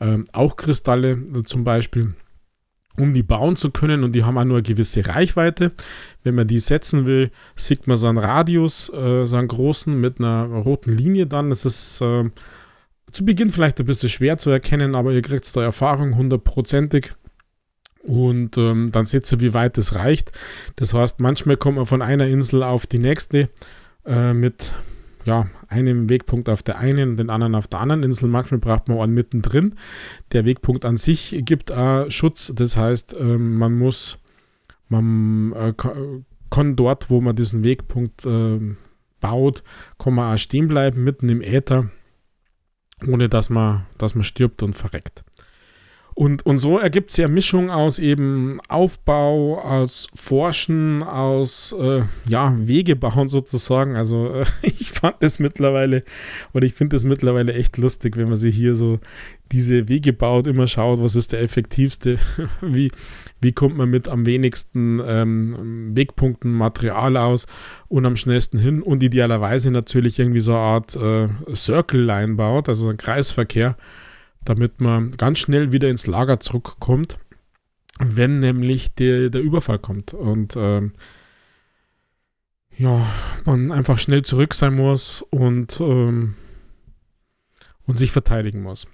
[0.00, 2.14] ähm, auch Kristalle äh, zum Beispiel,
[2.96, 4.04] um die bauen zu können.
[4.04, 5.72] Und die haben auch nur eine gewisse Reichweite.
[6.22, 10.20] Wenn man die setzen will, sieht man so einen Radius, äh, so einen großen mit
[10.20, 11.50] einer roten Linie dann.
[11.50, 12.30] Das ist äh,
[13.10, 17.10] zu Beginn vielleicht ein bisschen schwer zu erkennen, aber ihr kriegt da Erfahrung hundertprozentig.
[18.02, 20.32] Und ähm, dann seht ihr, wie weit es reicht.
[20.76, 23.50] Das heißt, manchmal kommt man von einer Insel auf die nächste
[24.06, 24.72] äh, mit
[25.26, 28.28] ja, einem Wegpunkt auf der einen und den anderen auf der anderen Insel.
[28.28, 29.74] Manchmal braucht man einen mittendrin.
[30.32, 32.52] Der Wegpunkt an sich gibt auch Schutz.
[32.54, 34.18] Das heißt, ähm, man muss,
[34.88, 35.74] man äh,
[36.50, 38.58] kann dort, wo man diesen Wegpunkt äh,
[39.20, 39.62] baut,
[39.98, 41.90] kann man auch stehen bleiben, mitten im Äther
[43.06, 45.24] ohne dass man, dass man stirbt und verreckt.
[46.20, 52.54] Und, und so ergibt sich eine Mischung aus eben Aufbau, aus Forschen, aus äh, ja,
[52.58, 53.96] Wege bauen sozusagen.
[53.96, 56.04] Also äh, ich fand das mittlerweile,
[56.52, 58.98] oder ich finde das mittlerweile echt lustig, wenn man sich hier so
[59.50, 62.18] diese Wege baut, immer schaut, was ist der effektivste,
[62.60, 62.92] wie,
[63.40, 67.46] wie kommt man mit am wenigsten ähm, Wegpunkten Material aus
[67.88, 72.90] und am schnellsten hin und idealerweise natürlich irgendwie so eine Art äh, Circle-Line baut, also
[72.90, 73.78] ein Kreisverkehr
[74.44, 77.18] damit man ganz schnell wieder ins Lager zurückkommt,
[77.98, 80.14] wenn nämlich der, der Überfall kommt.
[80.14, 80.92] Und ähm,
[82.76, 83.04] ja,
[83.44, 86.34] man einfach schnell zurück sein muss und, ähm,
[87.86, 88.86] und sich verteidigen muss.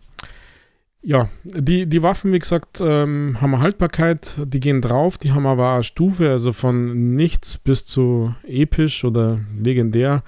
[1.09, 5.47] Ja, die, die Waffen, wie gesagt, ähm, haben eine Haltbarkeit, die gehen drauf, die haben
[5.47, 10.25] aber eine Stufe, also von nichts bis zu episch oder legendär.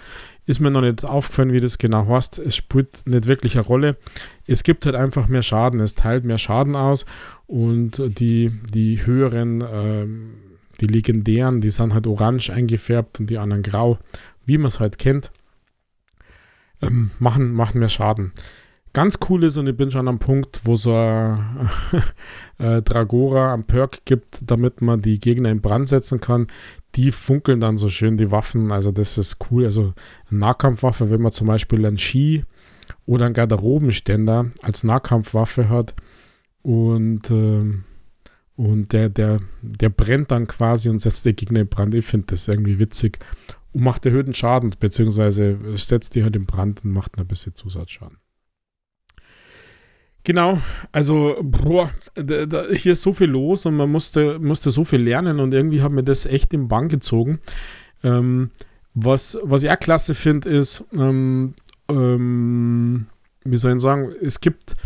[0.46, 2.38] Ist mir noch nicht aufgefallen, wie das genau heißt.
[2.38, 3.96] Es spielt nicht wirklich eine Rolle.
[4.48, 5.80] Es gibt halt einfach mehr Schaden.
[5.80, 7.04] Es teilt mehr Schaden aus.
[7.46, 10.06] Und die, die höheren, äh,
[10.80, 13.98] die legendären, die sind halt orange eingefärbt und die anderen grau,
[14.44, 15.30] wie man es halt kennt,
[16.82, 18.32] ähm, machen, machen mehr Schaden.
[18.94, 21.68] Ganz cool ist, und ich bin schon am Punkt, wo so ein
[22.58, 26.46] äh, Dragora am Perk gibt, damit man die Gegner in Brand setzen kann
[26.94, 28.72] die funkeln dann so schön, die Waffen.
[28.72, 29.64] Also das ist cool.
[29.64, 29.94] Also
[30.30, 32.44] eine Nahkampfwaffe, wenn man zum Beispiel einen Ski
[33.06, 35.94] oder einen Garderobenständer als Nahkampfwaffe hat
[36.62, 37.64] und, äh,
[38.56, 41.94] und der, der, der brennt dann quasi und setzt den Gegner in Brand.
[41.94, 43.18] Ich finde das irgendwie witzig
[43.72, 48.18] und macht erhöhten Schaden, beziehungsweise setzt die halt in Brand und macht ein bisschen Zusatzschaden.
[50.24, 50.60] Genau,
[50.92, 55.02] also boah, da, da, hier ist so viel los und man musste, musste so viel
[55.02, 57.38] lernen und irgendwie hat mir das echt im Bann gezogen.
[58.02, 58.50] Ähm,
[58.92, 61.54] was, was ich auch klasse finde, ist, ähm,
[61.90, 63.06] ähm,
[63.44, 64.76] wie soll ich sagen, es gibt,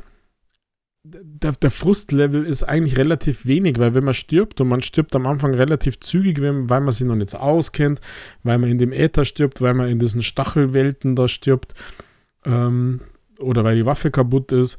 [1.04, 5.26] der, der Frustlevel ist eigentlich relativ wenig, weil wenn man stirbt und man stirbt am
[5.26, 8.00] Anfang relativ zügig, weil man sich noch nicht auskennt,
[8.44, 11.74] weil man in dem Äther stirbt, weil man in diesen Stachelwelten da stirbt
[12.44, 13.00] ähm,
[13.40, 14.78] oder weil die Waffe kaputt ist,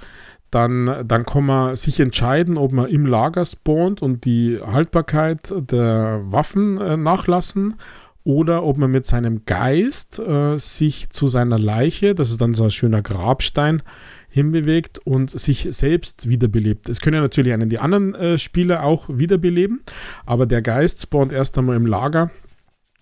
[0.53, 6.21] dann, dann kann man sich entscheiden, ob man im Lager spawnt und die Haltbarkeit der
[6.25, 7.75] Waffen äh, nachlassen
[8.23, 12.63] oder ob man mit seinem Geist äh, sich zu seiner Leiche, das ist dann so
[12.63, 13.81] ein schöner Grabstein,
[14.29, 16.89] hinbewegt und sich selbst wiederbelebt.
[16.89, 19.81] Es können ja natürlich einen die anderen äh, Spieler auch wiederbeleben,
[20.25, 22.31] aber der Geist spawnt erst einmal im Lager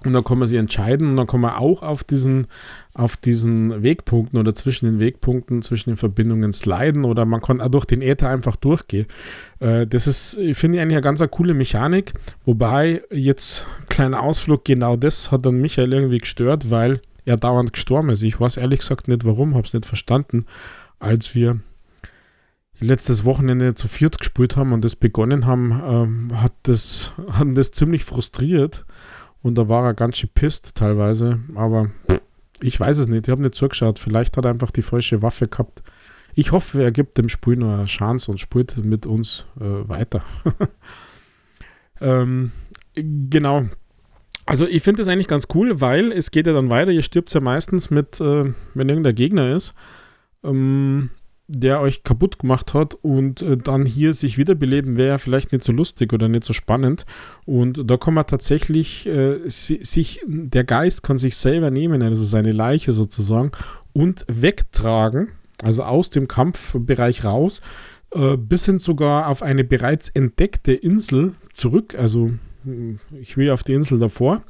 [0.03, 2.47] und dann kann man sich entscheiden und dann kann man auch auf diesen,
[2.93, 7.69] auf diesen Wegpunkten oder zwischen den Wegpunkten, zwischen den Verbindungen sliden oder man kann auch
[7.69, 9.05] durch den Äther einfach durchgehen.
[9.59, 12.13] Äh, das ist, finde ich, eigentlich eine ganz eine coole Mechanik.
[12.45, 18.09] Wobei, jetzt kleiner Ausflug, genau das hat dann Michael irgendwie gestört, weil er dauernd gestorben
[18.09, 18.23] ist.
[18.23, 20.45] Ich weiß ehrlich gesagt nicht warum, habe es nicht verstanden.
[20.99, 21.59] Als wir
[22.79, 27.71] letztes Wochenende zu viert gespielt haben und das begonnen haben, ähm, hat, das, hat das
[27.71, 28.85] ziemlich frustriert
[29.41, 31.39] und da war er ganz schön pisst teilweise.
[31.55, 31.91] Aber
[32.61, 33.27] ich weiß es nicht.
[33.27, 33.99] Ich habe nicht zugeschaut.
[33.99, 35.83] Vielleicht hat er einfach die falsche Waffe gehabt.
[36.33, 40.23] Ich hoffe, er gibt dem Spiel nur eine Chance und spielt mit uns äh, weiter.
[42.01, 42.51] ähm,
[42.95, 43.65] genau.
[44.45, 46.91] Also ich finde das eigentlich ganz cool, weil es geht ja dann weiter.
[46.91, 49.73] Ihr stirbt ja meistens mit, äh, wenn irgendein Gegner ist.
[50.43, 51.11] Ähm,
[51.53, 55.73] der euch kaputt gemacht hat und äh, dann hier sich wiederbeleben, wäre vielleicht nicht so
[55.73, 57.05] lustig oder nicht so spannend.
[57.45, 62.23] Und da kann man tatsächlich äh, si sich, der Geist kann sich selber nehmen, also
[62.23, 63.51] seine Leiche sozusagen,
[63.91, 65.29] und wegtragen,
[65.61, 67.59] also aus dem Kampfbereich raus,
[68.11, 71.95] äh, bis hin sogar auf eine bereits entdeckte Insel zurück.
[71.97, 72.31] Also
[73.19, 74.43] ich will auf die Insel davor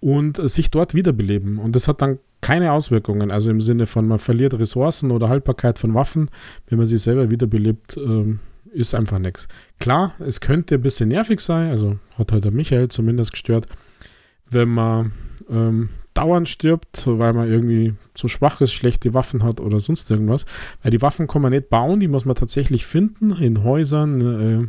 [0.00, 1.58] und sich dort wiederbeleben.
[1.58, 3.30] Und das hat dann keine Auswirkungen.
[3.30, 6.30] Also im Sinne von, man verliert Ressourcen oder Haltbarkeit von Waffen,
[6.68, 8.40] wenn man sie selber wiederbelebt, ähm,
[8.72, 9.48] ist einfach nichts.
[9.78, 13.66] Klar, es könnte ein bisschen nervig sein, also hat halt der Michael zumindest gestört,
[14.50, 15.12] wenn man
[15.50, 20.44] ähm, dauernd stirbt, weil man irgendwie zu schwach ist, schlechte Waffen hat oder sonst irgendwas.
[20.82, 24.68] Weil die Waffen kann man nicht bauen, die muss man tatsächlich finden in Häusern, äh,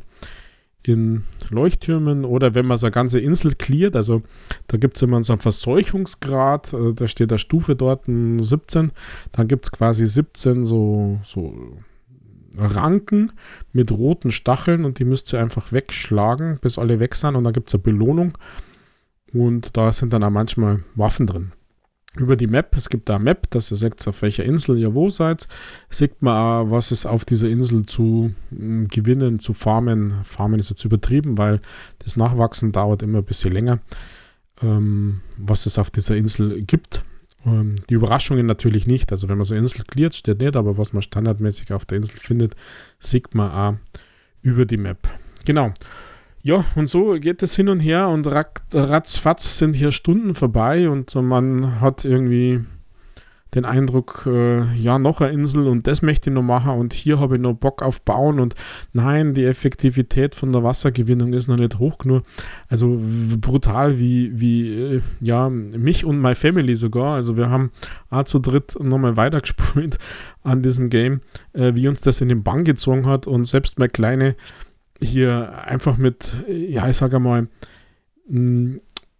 [0.88, 4.21] in Leuchttürmen oder wenn man so eine ganze Insel cleart, also
[4.67, 8.91] da gibt es immer so einen Verseuchungsgrad, äh, da steht der Stufe dort 17,
[9.32, 11.54] dann gibt es quasi 17 so, so
[12.58, 13.32] Ranken
[13.71, 17.54] mit roten Stacheln und die müsst ihr einfach wegschlagen, bis alle weg sind und dann
[17.54, 18.38] gibt es eine Belohnung
[19.34, 21.52] und da sind dann auch manchmal Waffen drin.
[22.17, 24.95] Über die Map, es gibt da eine Map, dass ihr seht, auf welcher Insel ihr
[24.95, 25.47] wo seid,
[25.89, 30.23] sieht man auch, was es auf dieser Insel zu äh, gewinnen, zu farmen.
[30.23, 31.62] Farmen ist jetzt übertrieben, weil
[31.99, 33.80] das Nachwachsen dauert immer ein bisschen länger,
[34.62, 37.03] ähm, was es auf dieser Insel gibt.
[37.45, 40.77] Ähm, die Überraschungen natürlich nicht, also wenn man so eine Insel cleart, steht nicht, aber
[40.77, 42.56] was man standardmäßig auf der Insel findet,
[42.99, 43.77] sieht man auch
[44.41, 45.08] über die Map.
[45.45, 45.71] Genau.
[46.48, 51.14] Ja, und so geht es hin und her und ratzfatz sind hier Stunden vorbei und
[51.16, 52.62] man hat irgendwie
[53.54, 57.20] den Eindruck, äh, ja, noch eine Insel und das möchte ich noch machen und hier
[57.20, 58.56] habe ich noch Bock auf Bauen und
[58.94, 62.24] nein, die Effektivität von der Wassergewinnung ist noch nicht hoch genug.
[62.70, 62.98] Also
[63.42, 67.16] brutal wie, wie, äh, ja, mich und my Family sogar.
[67.16, 67.72] Also wir haben
[68.10, 69.98] A zu dritt nochmal weitergespielt
[70.44, 71.20] an diesem Game,
[71.52, 74.38] äh, wie uns das in den Bann gezogen hat und selbst meine kleine
[75.02, 77.48] hier einfach mit, ja, ich sage mal,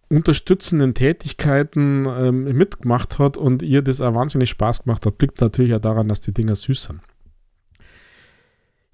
[0.08, 5.74] unterstützenden Tätigkeiten ähm, mitgemacht hat und ihr das auch wahnsinnig Spaß gemacht hat, liegt natürlich
[5.74, 7.00] auch daran, dass die Dinger süß sind.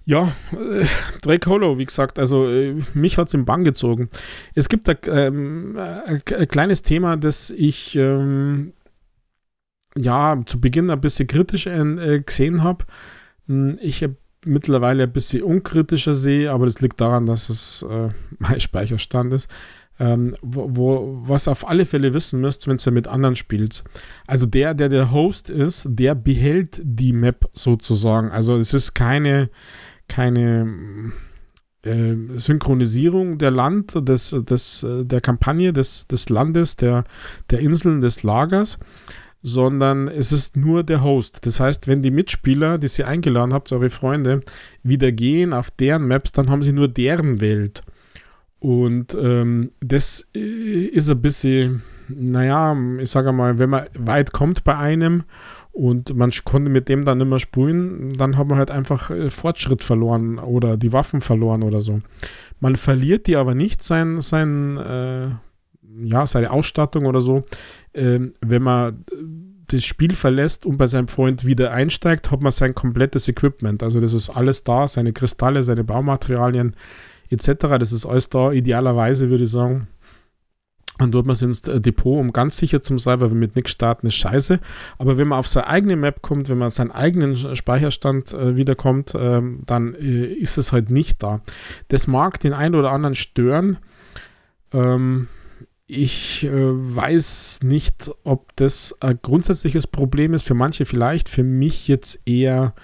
[0.07, 0.85] Ja, äh,
[1.23, 4.11] Drake Hollow, wie gesagt, also äh, mich hat es im Bann gezogen.
[4.55, 8.75] Es gibt ein, ähm, ein, ein kleines Thema, das ich ähm,
[9.97, 12.85] ja zu Beginn ein bisschen kritisch äh, gesehen habe.
[13.47, 18.09] Hm, ich habe mittlerweile ein bisschen unkritischer sehe, aber das liegt daran, dass es äh,
[18.39, 19.49] mein Speicherstand ist.
[20.01, 23.85] Ähm, wo, wo, was auf alle Fälle wissen müsst, wenn ihr mit anderen spielt.
[24.27, 28.33] Also der, der der Host ist, der behält die Map sozusagen.
[28.33, 29.51] Also es ist keine,
[30.09, 31.13] keine
[31.83, 37.05] äh, Synchronisierung der Land, des, des, der Kampagne, des, des Landes, der,
[37.51, 38.81] der Inseln, des Lagers,
[39.47, 41.45] sondern es ist nur der Host.
[41.45, 44.41] Das heißt, wenn die Mitspieler, die sie eingeladen habt, eure Freunde,
[44.83, 47.83] wieder gehen auf deren Maps, dann haben sie nur deren Welt.
[48.59, 54.65] Und ähm, das äh, ist ein bisschen, naja, ich sage mal, wenn man weit kommt
[54.65, 55.25] bei einem
[55.73, 59.85] und man konnte mit dem dann immer spulen, dann hat man halt einfach äh, Fortschritt
[59.85, 61.99] verloren oder die Waffen verloren oder so.
[62.61, 65.27] Man verliert die aber nicht, sein, sein äh,
[66.03, 67.45] ja, seine Ausstattung oder so.
[67.93, 69.05] Ähm, wenn man
[69.69, 73.83] das Spiel verlässt und bei seinem Freund wieder einsteigt, hat man sein komplettes Equipment.
[73.83, 76.77] Also das ist alles da, seine Kristalle, seine Baumaterialien
[77.31, 77.79] etc.
[77.79, 78.53] Das ist alles da.
[78.53, 79.89] Idealerweise würde ich sagen,
[80.99, 84.07] dann tut man ins Depot, um ganz sicher zu sein, weil wir mit nichts starten,
[84.07, 84.61] ist scheiße.
[84.99, 89.13] Aber wenn man auf seine eigene Map kommt, wenn man seinen eigenen Speicherstand äh, wiederkommt,
[89.19, 91.41] ähm, dann äh, ist es halt nicht da.
[91.89, 93.79] Das mag den einen oder anderen stören.
[94.73, 95.27] Ähm,
[95.87, 100.47] ich äh, weiß nicht, ob das ein grundsätzliches Problem ist.
[100.47, 102.75] Für manche vielleicht, für mich jetzt eher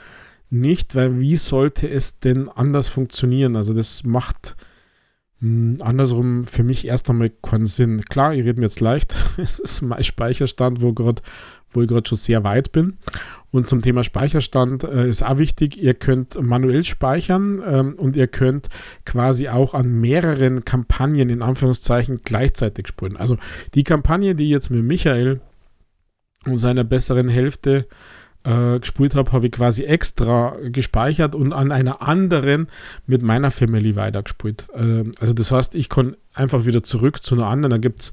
[0.51, 3.57] nicht, weil wie sollte es denn anders funktionieren?
[3.57, 4.57] Also das macht
[5.41, 8.03] mh, hm, andersrum für mich erst einmal keinen Sinn.
[8.03, 9.17] Klar, ihr redet mir jetzt leicht.
[9.39, 11.23] es ist mein Speicherstand, wo, grad,
[11.71, 12.99] wo ich gerade schon sehr weit bin.
[13.51, 18.29] Und zum Thema Speicherstand äh, ist auch wichtig, ihr könnt manuell speichern ähm, und ihr
[18.29, 18.69] könnt
[19.05, 23.17] quasi auch an mehreren Kampagnen in Anführungszeichen gleichzeitig spulen.
[23.17, 23.37] Also
[23.75, 25.41] die Kampagne, die jetzt mit Michael
[26.47, 27.87] und seiner besseren Hälfte
[28.45, 32.69] äh, gespielt habe, habe ich quasi extra gespeichert und an einer anderen
[33.07, 34.67] mit meiner Family weitergespielt.
[34.75, 37.71] Äh, also das heißt, ich kann einfach wieder zurück zu einer anderen.
[37.71, 38.13] Da gibt es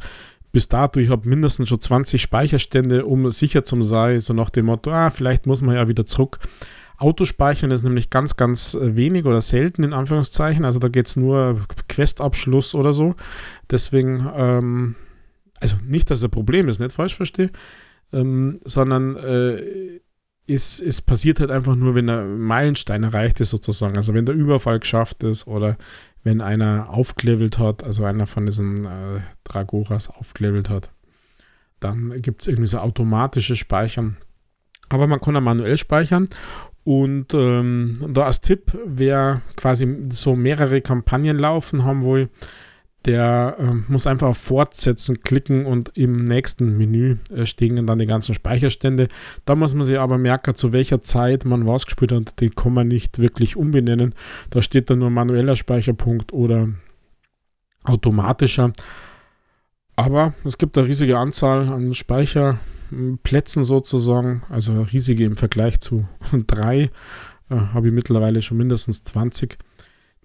[0.58, 4.66] bis dato, ich habe mindestens schon 20 Speicherstände, um sicher zu sein, so nach dem
[4.66, 6.40] Motto, ah, vielleicht muss man ja wieder zurück.
[6.98, 10.66] Autospeichern ist nämlich ganz, ganz wenig oder selten in Anführungszeichen.
[10.66, 13.14] Also da geht es nur Questabschluss oder so.
[13.70, 14.96] Deswegen, ähm,
[15.60, 17.52] also nicht, dass es ein Problem ist, nicht falsch verstehe,
[18.12, 20.00] ähm, sondern äh,
[20.48, 23.96] es, es passiert halt einfach nur, wenn der Meilenstein erreicht ist, sozusagen.
[23.96, 25.78] Also wenn der Überfall geschafft ist oder
[26.28, 30.92] wenn einer aufgelevelt hat, also einer von diesen äh, Dragoras aufgelevelt hat,
[31.80, 34.18] dann gibt es irgendwie so automatische Speichern.
[34.90, 36.28] Aber man kann auch manuell speichern.
[36.84, 42.28] Und ähm, da als Tipp, wer quasi so mehrere Kampagnen laufen haben will,
[43.08, 48.06] der äh, muss einfach auf Fortsetzen klicken und im nächsten Menü äh, stehen dann die
[48.06, 49.08] ganzen Speicherstände.
[49.46, 52.42] Da muss man sich aber merken, zu welcher Zeit man was gespielt hat.
[52.42, 54.14] Die kann man nicht wirklich umbenennen.
[54.50, 56.68] Da steht dann nur manueller Speicherpunkt oder
[57.84, 58.74] automatischer.
[59.96, 66.08] Aber es gibt eine riesige Anzahl an Speicherplätzen sozusagen, also riesige im Vergleich zu
[66.46, 66.92] drei.
[67.50, 69.58] Äh, Habe ich mittlerweile schon mindestens 20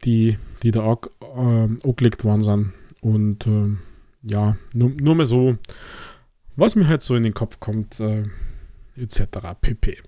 [0.04, 2.72] die, die da auch, äh, angelegt worden sind.
[3.00, 3.76] Und äh,
[4.22, 5.56] ja, nur, nur mal so,
[6.56, 8.24] was mir halt so in den Kopf kommt, äh,
[8.96, 9.24] etc.
[9.60, 9.98] pp.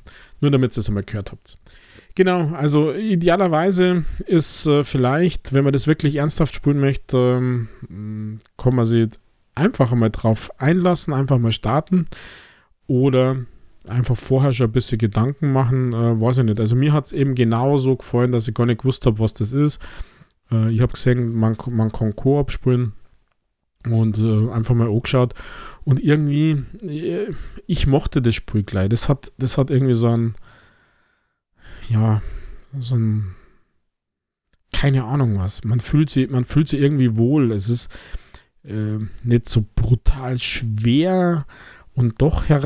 [0.40, 1.58] Nur damit ihr es einmal gehört habt.
[2.14, 8.74] Genau, also idealerweise ist äh, vielleicht, wenn man das wirklich ernsthaft spielen möchte, ähm, kann
[8.74, 9.08] man sich
[9.54, 12.06] einfach mal drauf einlassen, einfach mal starten.
[12.86, 13.46] Oder
[13.86, 16.60] einfach vorher schon ein bisschen Gedanken machen, äh, weiß ich nicht.
[16.60, 19.52] Also mir hat es eben genauso gefallen, dass ich gar nicht gewusst habe, was das
[19.52, 19.80] ist.
[20.50, 22.92] Äh, ich habe gesehen, man, man kann Koop spielen
[23.90, 25.34] und äh, einfach mal angeschaut.
[25.84, 27.32] Und irgendwie, äh,
[27.66, 28.88] ich mochte das Spiel gleich.
[28.88, 30.34] Das hat, das hat irgendwie so ein,
[31.88, 32.22] ja,
[32.78, 33.34] so ein,
[34.72, 35.64] keine Ahnung was.
[35.64, 37.52] Man fühlt sich, man fühlt sich irgendwie wohl.
[37.52, 37.90] Es ist
[38.64, 41.46] äh, nicht so brutal schwer
[41.94, 42.60] und doch her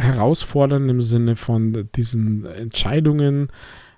[0.00, 3.48] herausfordernd im Sinne von diesen Entscheidungen,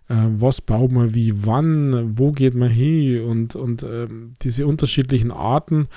[0.08, 4.08] äh, was baut man wie wann, wo geht man hin und, und äh,
[4.42, 5.88] diese unterschiedlichen Arten,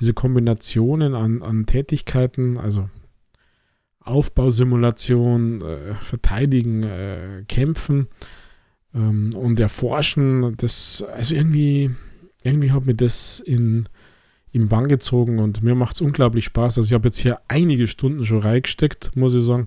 [0.00, 2.88] diese Kombinationen an, an Tätigkeiten, also
[4.00, 8.06] Aufbausimulation, äh, Verteidigen, äh, Kämpfen
[8.94, 11.90] ähm, und Erforschen, das, also irgendwie,
[12.44, 13.88] irgendwie hat mir das in
[14.56, 16.78] im Bann gezogen und mir macht es unglaublich Spaß.
[16.78, 19.66] Also ich habe jetzt hier einige Stunden schon reingesteckt, muss ich sagen.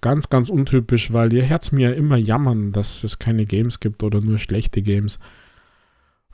[0.00, 4.02] Ganz, ganz untypisch, weil ihr Herz mir ja immer jammern, dass es keine Games gibt
[4.02, 5.18] oder nur schlechte Games.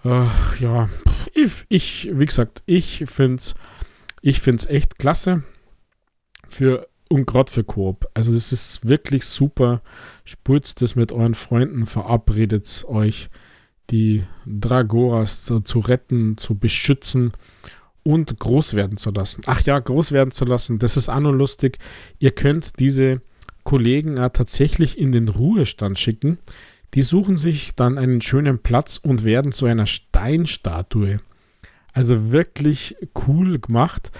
[0.04, 0.26] Äh,
[0.58, 0.88] ja,
[1.34, 3.54] ich, ich, wie gesagt, ich finde es
[4.22, 5.42] ich find's echt klasse.
[6.48, 8.08] Für, und gerade für Koop.
[8.14, 9.82] Also das ist wirklich super.
[10.24, 13.28] Spult das mit euren Freunden, verabredet euch,
[13.90, 17.32] die Dragoras zu, zu retten, zu beschützen
[18.02, 19.42] und groß werden zu lassen.
[19.46, 21.78] Ach ja, groß werden zu lassen, das ist auch nur lustig.
[22.18, 23.20] Ihr könnt diese
[23.64, 26.38] Kollegen äh, tatsächlich in den Ruhestand schicken.
[26.94, 31.20] Die suchen sich dann einen schönen Platz und werden zu einer Steinstatue.
[31.92, 32.96] Also wirklich
[33.26, 34.10] cool gemacht.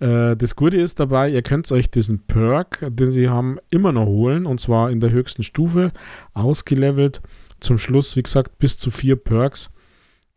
[0.00, 4.06] Äh, das Gute ist dabei, ihr könnt euch diesen Perk, den sie haben, immer noch
[4.06, 5.92] holen und zwar in der höchsten Stufe,
[6.34, 7.22] ausgelevelt.
[7.60, 9.70] Zum Schluss, wie gesagt, bis zu vier Perks.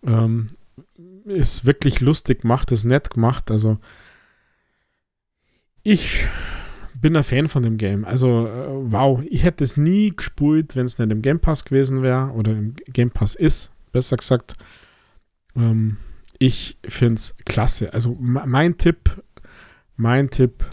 [0.03, 0.47] Ähm,
[1.25, 3.51] ist wirklich lustig gemacht, ist nett gemacht.
[3.51, 3.77] Also
[5.83, 6.25] ich
[6.93, 8.05] bin ein Fan von dem Game.
[8.05, 12.03] Also äh, wow, ich hätte es nie gespult, wenn es nicht im Game Pass gewesen
[12.03, 14.53] wäre oder im Game Pass ist, besser gesagt.
[15.55, 15.97] Ähm,
[16.37, 17.93] ich finde es klasse.
[17.93, 19.21] Also mein Tipp,
[19.95, 20.65] mein Tipp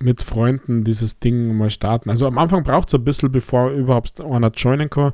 [0.00, 2.10] mit Freunden dieses Ding mal starten.
[2.10, 5.12] Also am Anfang braucht es ein bisschen, bevor überhaupt einer joinen kann,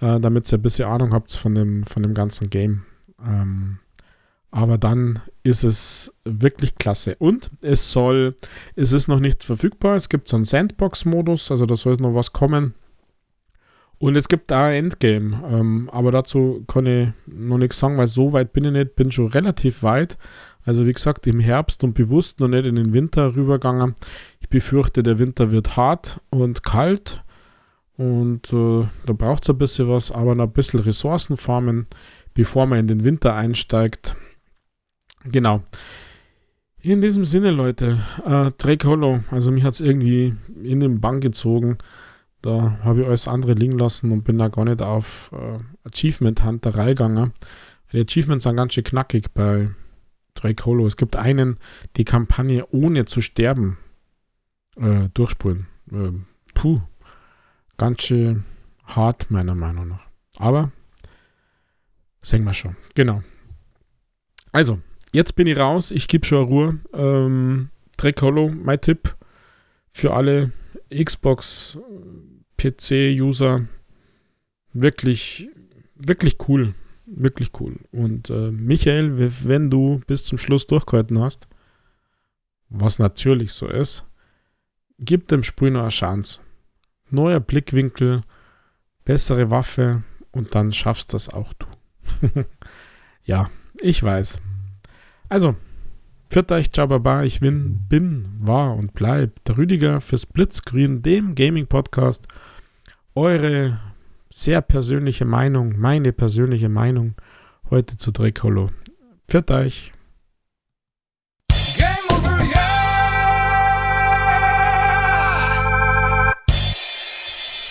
[0.00, 2.82] äh, damit ihr ein bisschen Ahnung habt von dem, von dem ganzen Game.
[3.22, 3.78] Ähm,
[4.50, 7.16] aber dann ist es wirklich klasse.
[7.18, 8.36] Und es soll,
[8.76, 9.96] es ist noch nicht verfügbar.
[9.96, 12.74] Es gibt so einen Sandbox-Modus, also da soll noch was kommen.
[13.98, 15.42] Und es gibt da Endgame.
[15.50, 18.94] Ähm, aber dazu kann ich noch nichts sagen, weil so weit bin ich nicht.
[18.94, 20.18] Bin schon relativ weit.
[20.64, 23.96] Also wie gesagt, im Herbst und bewusst noch nicht in den Winter rübergegangen.
[24.40, 27.24] Ich befürchte, der Winter wird hart und kalt.
[27.96, 31.86] Und äh, da braucht es ein bisschen was, aber noch ein bisschen Ressourcen farmen
[32.34, 34.16] bevor man in den Winter einsteigt.
[35.24, 35.62] Genau.
[36.80, 41.20] In diesem Sinne, Leute, äh, Drake Hollow, also mich hat es irgendwie in den Bann
[41.20, 41.78] gezogen.
[42.42, 45.58] Da habe ich alles andere liegen lassen und bin da gar nicht auf äh,
[45.88, 47.32] Achievement Hunterei gegangen.
[47.92, 49.70] Die Achievements sind ganz schön knackig bei
[50.34, 50.86] Drake Hollow.
[50.86, 51.58] Es gibt einen,
[51.96, 53.78] die Kampagne ohne zu sterben
[54.76, 55.68] äh, durchspulen.
[55.90, 56.10] Äh,
[56.52, 56.80] puh,
[57.78, 58.44] ganz schön
[58.84, 60.06] hart, meiner Meinung nach.
[60.36, 60.70] Aber
[62.24, 62.74] Sehen wir schon.
[62.94, 63.22] Genau.
[64.50, 64.80] Also,
[65.12, 65.90] jetzt bin ich raus.
[65.90, 66.80] Ich gebe schon Ruhe.
[66.94, 67.68] Ähm,
[67.98, 69.14] Dreck Hollow, mein Tipp
[69.92, 70.50] für alle
[70.90, 71.78] Xbox,
[72.56, 73.66] PC-User.
[74.72, 75.50] Wirklich,
[75.94, 76.74] wirklich cool.
[77.04, 77.76] Wirklich cool.
[77.92, 81.46] Und äh, Michael, wenn du bis zum Schluss durchgehalten hast,
[82.70, 84.04] was natürlich so ist,
[84.98, 86.40] gib dem Spiel noch eine Chance.
[87.10, 88.22] Neuer Blickwinkel,
[89.04, 90.02] bessere Waffe
[90.32, 91.66] und dann schaffst das auch du.
[93.24, 93.50] ja,
[93.80, 94.40] ich weiß.
[95.28, 95.56] Also,
[96.30, 97.22] Pfiat euch, ciao, baba.
[97.22, 102.26] Ich bin, bin, war und bleib der Rüdiger für Splitscreen, dem Gaming-Podcast.
[103.14, 103.78] Eure
[104.30, 107.14] sehr persönliche Meinung, meine persönliche Meinung
[107.70, 108.70] heute zu Dreckholo.
[109.28, 109.93] Pfiat euch.